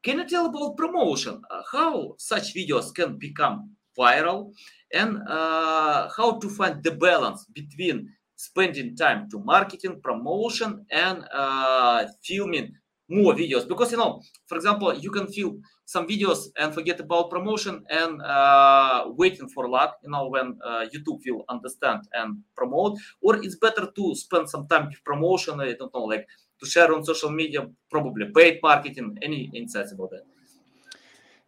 [0.03, 1.41] Can you tell about promotion?
[1.49, 4.53] Uh, how such videos can become viral,
[4.93, 12.05] and uh, how to find the balance between spending time to marketing, promotion, and uh,
[12.23, 12.71] filming
[13.09, 13.67] more videos?
[13.67, 18.21] Because you know, for example, you can film some videos and forget about promotion and
[18.21, 19.97] uh, waiting for luck.
[20.03, 24.67] You know, when uh, YouTube will understand and promote, or it's better to spend some
[24.67, 25.59] time with promotion.
[25.59, 26.27] I don't know, like
[26.59, 29.17] to share on social media, probably paid marketing.
[29.21, 30.23] Any insights about that?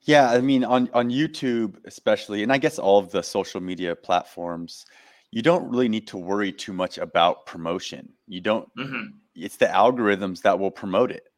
[0.04, 3.96] Yeah, I mean on on YouTube especially, and I guess all of the social media
[3.96, 4.86] platforms,
[5.32, 8.10] you don't really need to worry too much about promotion.
[8.28, 9.14] You don't Mhm.
[9.36, 11.29] it's the algorithms that will promote it.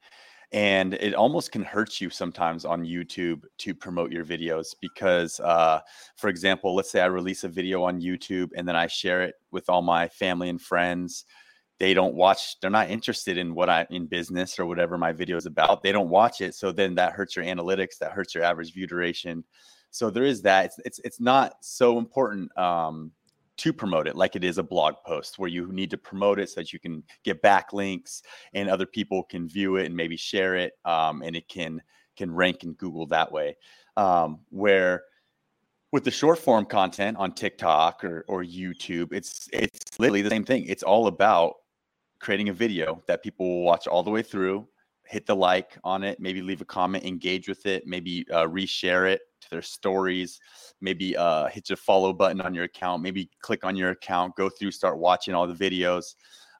[0.53, 5.79] And it almost can hurt you sometimes on YouTube to promote your videos because, uh,
[6.17, 9.35] for example, let's say I release a video on YouTube and then I share it
[9.51, 11.25] with all my family and friends.
[11.79, 15.37] They don't watch, they're not interested in what I in business or whatever my video
[15.37, 15.83] is about.
[15.83, 16.53] They don't watch it.
[16.53, 19.45] So then that hurts your analytics, that hurts your average view duration.
[19.89, 20.65] So there is that.
[20.65, 23.11] It's it's, it's not so important um,
[23.62, 26.50] to promote it like it is a blog post where you need to promote it
[26.50, 28.24] so that you can get backlinks
[28.56, 31.80] and other people can view it and maybe share it um, and it can
[32.17, 33.56] can rank in google that way.
[33.97, 35.04] Um, where
[35.91, 40.45] with the short form content on tiktok or, or youtube it's it's literally the same
[40.45, 40.65] thing.
[40.65, 41.54] It's all about
[42.19, 44.67] creating a video that people will watch all the way through
[45.06, 49.12] hit the like on it maybe leave a comment engage with it maybe uh, reshare
[49.12, 50.39] it to their stories
[50.80, 54.49] maybe uh, hit the follow button on your account maybe click on your account go
[54.49, 56.15] through start watching all the videos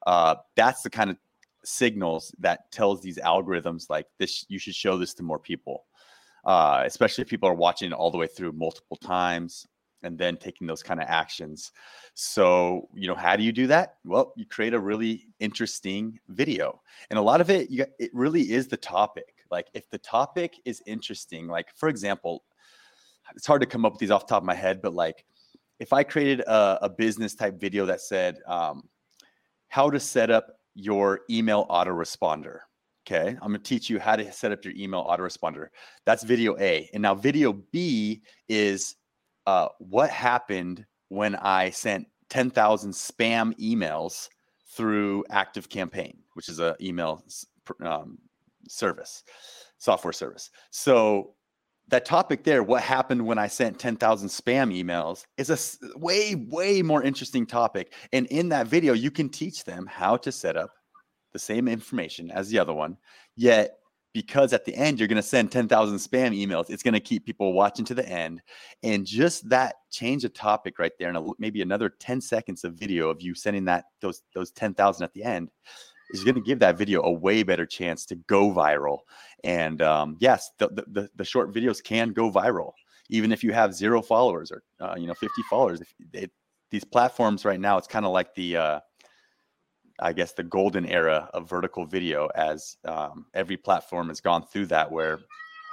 [0.08, 1.18] uh, that's the kind of
[1.64, 5.86] signals that tells these algorithms like this you should show this to more people
[6.46, 9.68] uh, especially if people are watching all the way through multiple times
[10.04, 11.72] and then taking those kind of actions.
[12.14, 13.98] So you know how do you do that?
[14.04, 18.52] Well you create a really interesting video and a lot of it you, it really
[18.52, 22.44] is the topic Like if the topic is interesting, like for example,
[23.36, 25.26] it's hard to come up with these off the top of my head, but like
[25.80, 28.84] if I created a, a business type video that said um,
[29.70, 32.60] how to set up your email autoresponder.
[33.08, 35.68] Okay, I'm gonna teach you how to set up your email autoresponder.
[36.06, 36.90] That's video A.
[36.94, 38.96] And now video B is
[39.48, 44.30] uh, what happened when I sent 10,000 spam emails
[44.68, 47.26] through Active Campaign, which is a email
[47.84, 48.20] um,
[48.68, 49.24] service,
[49.78, 50.52] software service.
[50.70, 51.34] So
[51.92, 56.82] that topic there, what happened when I sent 10,000 spam emails, is a way, way
[56.82, 57.94] more interesting topic.
[58.14, 60.72] And in that video, you can teach them how to set up
[61.34, 62.98] the same information as the other one.
[63.36, 63.78] Yet,
[64.14, 67.26] because at the end, you're going to send 10,000 spam emails, it's going to keep
[67.26, 68.42] people watching to the end.
[68.84, 73.10] And just that change of topic right there, and maybe another 10 seconds of video
[73.10, 75.50] of you sending that those those 10,000 at the end
[76.14, 79.00] is going to give that video a way better chance to go viral.
[79.44, 82.72] And um, yes, the, the, the short videos can go viral,
[83.10, 85.82] even if you have zero followers or uh, you know 50 followers.
[85.82, 86.32] If it,
[86.70, 88.80] these platforms right now, it's kind of like the uh,
[90.00, 94.68] I guess the golden era of vertical video, as um, every platform has gone through
[94.68, 95.20] that, where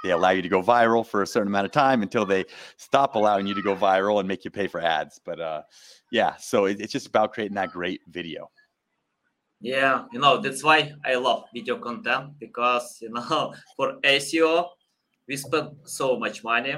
[0.03, 2.45] they allow you to go viral for a certain amount of time until they
[2.77, 5.19] stop allowing you to go viral and make you pay for ads.
[5.23, 5.63] But uh,
[6.11, 8.49] yeah, so it, it's just about creating that great video.
[9.61, 14.69] Yeah, you know, that's why I love video content because, you know, for SEO,
[15.27, 16.75] we spend so much money,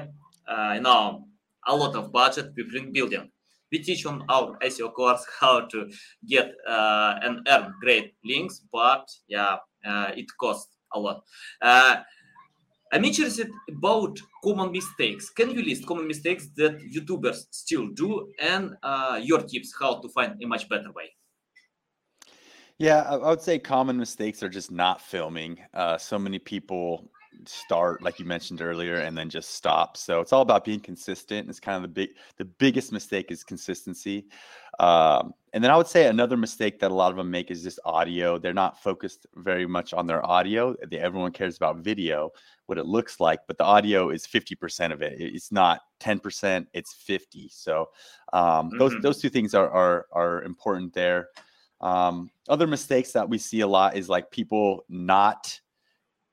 [0.48, 1.26] uh, you know,
[1.66, 3.30] a lot of budget we bring building.
[3.70, 5.88] We teach on our SEO course how to
[6.26, 11.22] get uh, and earn great links, but yeah, uh, it costs a lot.
[11.62, 12.02] Uh,
[12.92, 15.30] I'm interested about common mistakes.
[15.30, 20.08] Can you list common mistakes that YouTubers still do and uh, your tips how to
[20.10, 21.12] find a much better way?
[22.82, 25.60] Yeah, I, would say common mistakes are just not filming.
[25.72, 27.08] Uh, so many people
[27.44, 29.96] start, like you mentioned earlier, and then just stop.
[29.96, 31.48] So it's all about being consistent.
[31.48, 34.26] It's kind of the big, the biggest mistake is consistency.
[34.80, 37.62] Um, and then I would say another mistake that a lot of them make is
[37.62, 38.36] just audio.
[38.36, 40.74] They're not focused very much on their audio.
[40.90, 42.30] They, everyone cares about video,
[42.66, 45.20] what it looks like, but the audio is 50% of it.
[45.20, 47.48] It's not 10%, it's 50.
[47.48, 47.90] So
[48.32, 48.78] um, mm-hmm.
[48.78, 51.28] those those two things are are are important there.
[51.82, 55.60] Um, other mistakes that we see a lot is like people not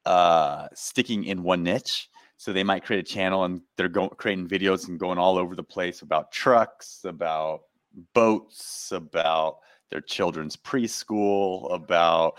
[0.06, 2.10] uh, sticking in one niche.
[2.38, 5.56] So they might create a channel and they're going creating videos and going all over
[5.56, 7.64] the place about trucks, about
[8.14, 9.58] boats, about
[9.90, 12.36] their children's preschool, about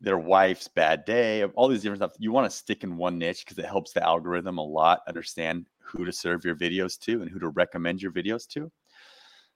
[0.00, 2.16] their wife's bad day, all these different stuff.
[2.18, 5.66] You want to stick in one niche because it helps the algorithm a lot understand
[5.80, 8.70] who to serve your videos to and who to recommend your videos to.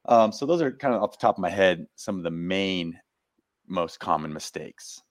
[0.09, 2.31] Um, so those are kind of off the top of my head some of the
[2.31, 2.99] main
[3.66, 5.03] most common mistakes.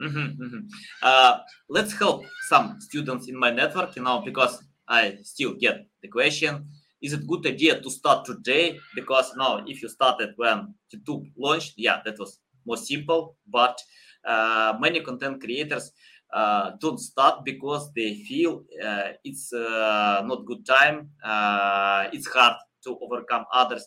[0.00, 0.66] Mm-hmm, mm-hmm.
[1.02, 1.38] Uh,
[1.68, 6.68] let's help some students in my network, you know, because I still get the question:
[7.00, 8.78] Is it good idea to start today?
[8.94, 13.36] Because now, if you started when YouTube launched, yeah, that was more simple.
[13.48, 13.80] But
[14.24, 15.92] uh, many content creators
[16.32, 21.08] uh, don't start because they feel uh, it's uh, not good time.
[21.24, 23.84] Uh, it's hard to overcome others.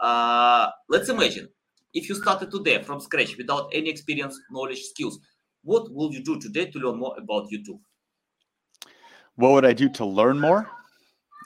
[0.00, 1.48] Uh, let's imagine
[1.94, 5.18] if you started today from scratch without any experience, knowledge, skills,
[5.62, 7.80] what will you do today to learn more about YouTube?
[9.36, 10.70] What would I do to learn more?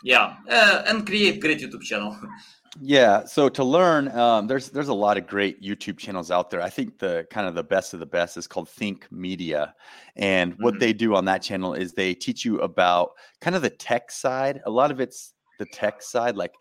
[0.04, 2.16] Yeah, uh, and create great YouTube channel.
[2.80, 6.60] yeah, so to learn, um, there's there's a lot of great YouTube channels out there.
[6.60, 9.74] I think the kind of the best of the best is called Think Media,
[10.16, 10.80] and what mm-hmm.
[10.80, 13.10] they do on that channel is they teach you about
[13.40, 14.60] kind of the tech side.
[14.66, 16.52] A lot of it's the tech side, like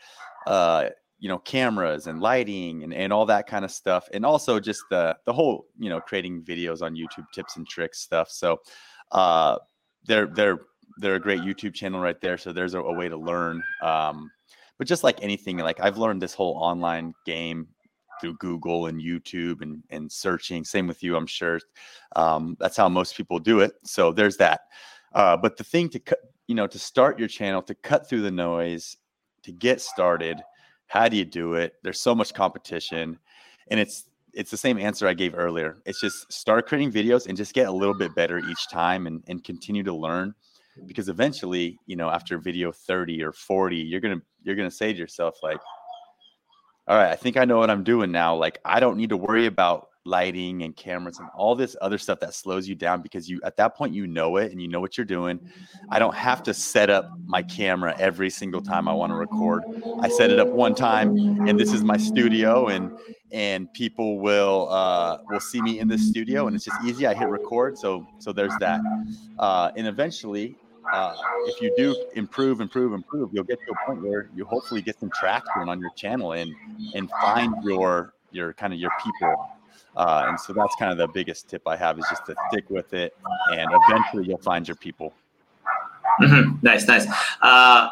[0.47, 0.89] uh,
[1.21, 4.81] you know cameras and lighting and, and all that kind of stuff and also just
[4.89, 8.59] the the whole you know creating videos on youtube tips and tricks stuff so
[9.11, 9.55] uh
[10.05, 10.59] they're they're
[10.97, 14.29] they're a great youtube channel right there so there's a, a way to learn um
[14.77, 17.67] but just like anything like i've learned this whole online game
[18.19, 21.59] through google and youtube and and searching same with you i'm sure
[22.15, 24.61] um that's how most people do it so there's that
[25.13, 26.17] uh but the thing to cut
[26.47, 28.97] you know to start your channel to cut through the noise
[29.43, 30.41] to get started
[30.91, 31.75] how do you do it?
[31.83, 33.17] There's so much competition,
[33.69, 35.77] and it's it's the same answer I gave earlier.
[35.85, 39.23] It's just start creating videos and just get a little bit better each time and,
[39.27, 40.33] and continue to learn
[40.85, 44.99] because eventually, you know, after video 30 or 40, you're gonna you're gonna say to
[44.99, 45.61] yourself, like,
[46.89, 48.35] all right, I think I know what I'm doing now.
[48.35, 52.19] Like I don't need to worry about lighting and cameras and all this other stuff
[52.19, 54.79] that slows you down because you at that point you know it and you know
[54.79, 55.39] what you're doing.
[55.89, 59.63] I don't have to set up my camera every single time I want to record.
[60.01, 62.91] I set it up one time and this is my studio and
[63.31, 67.05] and people will uh, will see me in the studio and it's just easy.
[67.05, 68.81] I hit record, so so there's that.
[69.39, 70.55] Uh, and eventually,
[70.91, 74.81] uh, if you do improve, improve, improve, you'll get to a point where you hopefully
[74.81, 76.53] get some traction on your channel and
[76.95, 79.49] and find your your kind of your people
[79.95, 82.69] uh, and so that's kind of the biggest tip I have is just to stick
[82.69, 83.15] with it,
[83.51, 85.13] and eventually you'll find your people.
[86.21, 86.57] Mm-hmm.
[86.61, 87.07] Nice, nice.
[87.41, 87.89] Uh,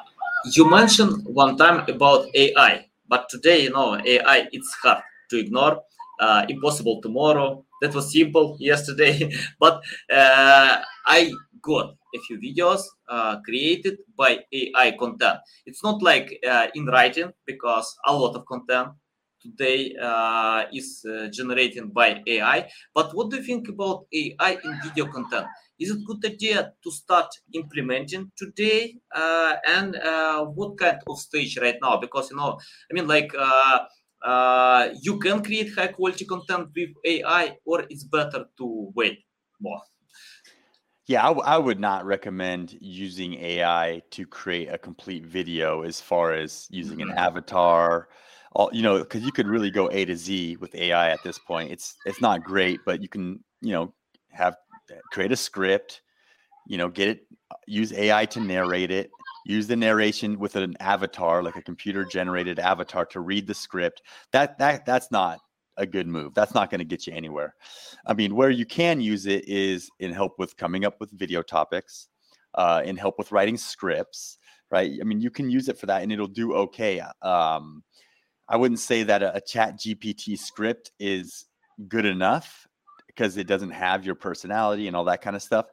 [0.54, 5.82] you mentioned one time about AI, but today, you know, AI it's hard to ignore.
[6.20, 7.64] Uh, impossible tomorrow.
[7.82, 9.82] That was simple yesterday, but
[10.12, 11.32] uh, I
[11.62, 15.40] got a few videos uh, created by AI content.
[15.66, 18.90] It's not like uh, in writing because a lot of content
[19.42, 22.70] today uh, is uh, generated by AI.
[22.94, 25.48] But what do you think about AI in video content?
[25.80, 28.98] Is it good idea to start implementing today?
[29.14, 31.98] Uh, and uh, what kind of stage right now?
[31.98, 32.60] Because you know,
[32.90, 33.80] I mean, like uh,
[34.26, 39.20] uh, you can create high quality content with AI, or it's better to wait
[39.62, 39.82] more.
[41.08, 46.00] Yeah, I, w- I would not recommend using AI to create a complete video as
[46.00, 47.18] far as using an mm-hmm.
[47.18, 48.10] avatar
[48.54, 51.40] all you know because you could really go a to z with ai at this
[51.40, 51.72] point.
[51.72, 53.94] It's it's not great but you can you know
[54.30, 54.56] have
[54.92, 56.02] uh, create a script
[56.68, 59.10] you know get it uh, use ai to narrate it
[59.46, 64.02] use the narration with an avatar like a computer generated avatar to read the script.
[64.32, 65.40] That that that's not
[65.78, 66.34] a good move.
[66.34, 67.56] That's not going to get you anywhere.
[68.06, 71.42] I mean where you can use it is in help with coming up with video
[71.42, 72.08] topics
[72.56, 74.38] uh, in help with writing scripts
[74.72, 75.00] right?
[75.02, 77.84] I mean you can use it for that and it'll do okay um,
[78.50, 81.46] I wouldn't say that a, a chat GPT script is
[81.88, 82.68] good enough
[83.08, 85.68] because it doesn't have your personality and all that kind of stuff.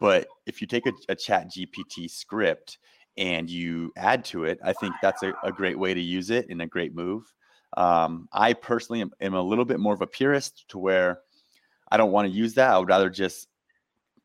[0.00, 2.78] But if you take a, a chat GPT script
[3.16, 6.46] and you add to it, I think that's a, a great way to use it
[6.48, 7.32] and a great move.
[7.76, 11.20] Um, I personally am, am, a little bit more of a purist to where
[11.90, 12.70] I don't want to use that.
[12.70, 13.48] I would rather just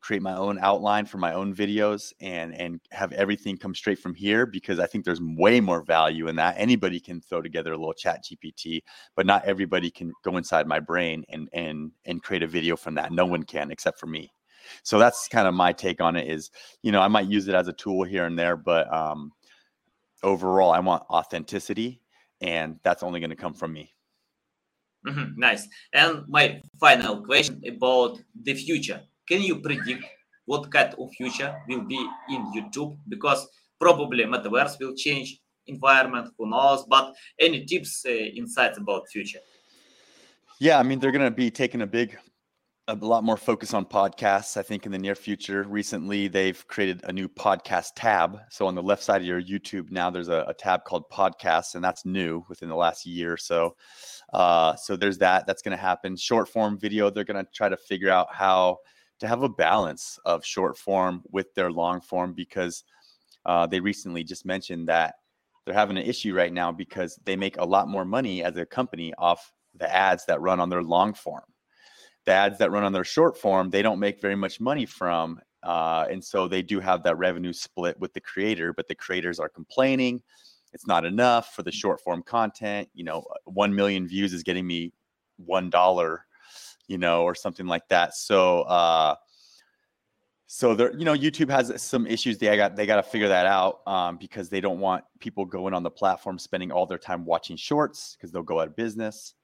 [0.00, 4.14] create my own outline for my own videos and and have everything come straight from
[4.14, 6.54] here because I think there's way more value in that.
[6.58, 8.80] Anybody can throw together a little chat GPT,
[9.16, 12.94] but not everybody can go inside my brain and and and create a video from
[12.94, 13.12] that.
[13.12, 14.30] No one can except for me.
[14.82, 16.50] So that's kind of my take on it is,
[16.82, 19.32] you know, I might use it as a tool here and there, but um
[20.22, 22.02] overall I want authenticity
[22.40, 23.94] and that's only going to come from me.
[25.06, 25.66] Mm-hmm, nice.
[25.92, 30.04] And my final question about the future can you predict
[30.46, 31.98] what kind of future will be
[32.30, 32.96] in YouTube?
[33.08, 33.46] Because
[33.78, 36.84] probably metaverse will change environment, who knows?
[36.88, 39.40] But any tips, uh, insights about future?
[40.58, 42.18] Yeah, I mean they're going to be taking a big,
[42.88, 44.56] a lot more focus on podcasts.
[44.56, 45.62] I think in the near future.
[45.64, 48.38] Recently, they've created a new podcast tab.
[48.50, 51.74] So on the left side of your YouTube now, there's a, a tab called podcasts,
[51.74, 53.76] and that's new within the last year or so.
[54.32, 55.46] Uh, so there's that.
[55.46, 56.16] That's going to happen.
[56.16, 57.10] Short form video.
[57.10, 58.78] They're going to try to figure out how
[59.20, 62.84] to have a balance of short form with their long form because
[63.46, 65.14] uh, they recently just mentioned that
[65.64, 68.66] they're having an issue right now because they make a lot more money as a
[68.66, 71.44] company off the ads that run on their long form.
[72.24, 75.40] The ads that run on their short form, they don't make very much money from.
[75.62, 79.38] Uh, and so they do have that revenue split with the creator, but the creators
[79.38, 80.22] are complaining
[80.72, 82.88] it's not enough for the short form content.
[82.94, 84.92] You know, 1 million views is getting me
[85.48, 86.18] $1
[86.88, 88.14] you know, or something like that.
[88.16, 89.14] So, uh,
[90.46, 92.38] so there, you know, YouTube has some issues.
[92.38, 95.74] They got they got to figure that out um, because they don't want people going
[95.74, 99.34] on the platform spending all their time watching shorts because they'll go out of business.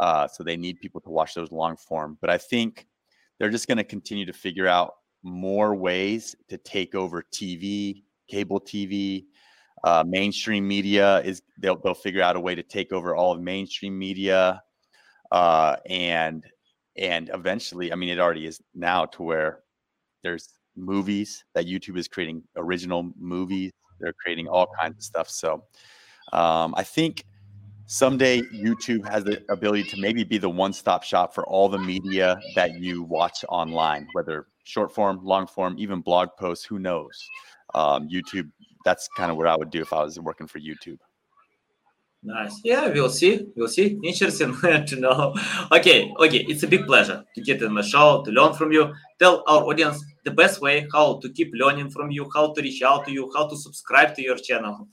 [0.00, 2.16] Uh, so they need people to watch those long form.
[2.20, 2.86] But I think
[3.38, 8.60] they're just going to continue to figure out more ways to take over TV, cable
[8.60, 9.26] TV,
[9.84, 11.20] uh, mainstream media.
[11.20, 14.62] Is they'll they'll figure out a way to take over all of mainstream media,
[15.32, 16.46] uh, and
[16.98, 19.60] and eventually i mean it already is now to where
[20.22, 25.64] there's movies that youtube is creating original movies they're creating all kinds of stuff so
[26.32, 27.24] um, i think
[27.86, 32.38] someday youtube has the ability to maybe be the one-stop shop for all the media
[32.54, 37.16] that you watch online whether short form long form even blog posts who knows?
[37.74, 38.50] Um, youtube
[38.84, 40.98] that's kind of what i would do if i was working for youtube
[42.26, 42.60] Nice.
[42.64, 43.46] Yeah, we'll see.
[43.54, 44.00] We'll see.
[44.02, 44.52] Interesting
[44.86, 45.32] to know.
[45.70, 46.44] Okay, okay.
[46.48, 48.92] It's a big pleasure to get in the show, to learn from you.
[49.20, 52.82] Tell our audience the best way how to keep learning from you, how to reach
[52.82, 54.88] out to you, how to subscribe to your channel.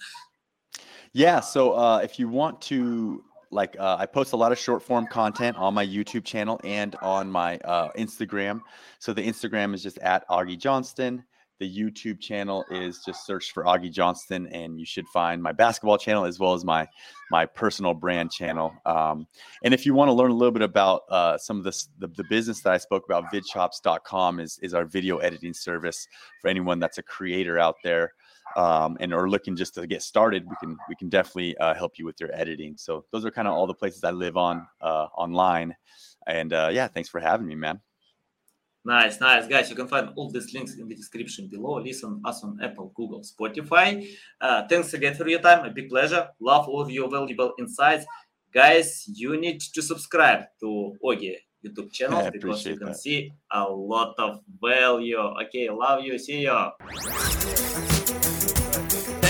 [1.13, 1.39] Yeah.
[1.39, 5.07] So uh, if you want to like uh, I post a lot of short form
[5.07, 8.61] content on my YouTube channel and on my uh, Instagram.
[8.99, 11.23] So the Instagram is just at Augie Johnston.
[11.59, 15.97] The YouTube channel is just search for Augie Johnston, and you should find my basketball
[15.97, 16.87] channel as well as my
[17.31, 18.73] my personal brand channel.
[18.85, 19.27] Um,
[19.63, 22.07] and if you want to learn a little bit about uh, some of this, the,
[22.07, 26.07] the business that I spoke about, vidchops.com is is our video editing service
[26.41, 28.13] for anyone that's a creator out there
[28.55, 31.97] um, and are looking just to get started, we can we can definitely uh, help
[31.97, 32.75] you with your editing.
[32.77, 35.75] So those are kind of all the places I live on uh, online.
[36.27, 37.81] And uh, yeah, thanks for having me, man.
[38.85, 39.69] Nice, nice, guys.
[39.69, 41.79] You can find all these links in the description below.
[41.79, 44.05] Listen us on Apple, Google, Spotify.
[44.41, 45.65] Uh, thanks again for your time.
[45.65, 46.27] A big pleasure.
[46.41, 48.05] Love all of your valuable insights,
[48.53, 49.05] guys.
[49.07, 52.97] You need to subscribe to Augie YouTube channel because you can that.
[52.97, 55.17] see a lot of value.
[55.17, 56.19] Okay, love you.
[56.19, 57.89] See you.